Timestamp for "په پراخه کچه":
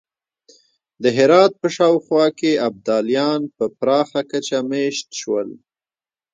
3.57-4.59